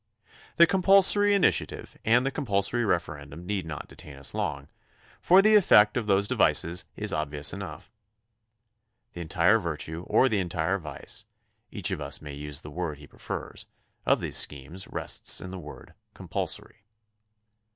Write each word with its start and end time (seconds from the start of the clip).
The 0.55 0.65
compulsory 0.65 1.35
initiative 1.35 1.95
and 2.03 2.25
the 2.25 2.31
compulsory 2.31 2.83
referendum 2.83 3.45
need 3.45 3.67
not 3.67 3.87
detain 3.87 4.15
us 4.17 4.33
long, 4.33 4.67
for 5.21 5.43
the 5.43 5.53
effect 5.53 5.95
of 5.95 6.05
58 6.05 6.07
THE 6.07 6.15
CONSTITUTION 6.15 6.39
AND 6.39 6.71
ITS 6.71 6.81
MAKERS 6.81 6.81
those 6.81 6.81
devices 6.81 6.85
is 6.95 7.13
obvious 7.13 7.53
enough. 7.53 7.91
The 9.13 9.21
entire 9.21 9.59
virtue 9.59 10.03
or 10.07 10.27
the 10.27 10.39
entire 10.39 10.79
vice— 10.79 11.25
each 11.71 11.91
of 11.91 12.01
us 12.01 12.19
may 12.19 12.33
use 12.33 12.61
the 12.61 12.71
word 12.71 12.97
he 12.97 13.05
pre 13.05 13.19
fers— 13.19 13.67
of 14.07 14.21
these 14.21 14.37
schemes 14.37 14.87
rests 14.87 15.39
in 15.39 15.51
the 15.51 15.59
word 15.59 15.93
"compul 16.15 16.49
sory." 16.49 16.83